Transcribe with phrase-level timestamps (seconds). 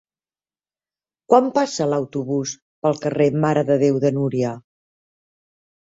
[1.33, 2.55] Quan passa l'autobús
[2.87, 4.59] pel carrer Mare de Déu de Núria?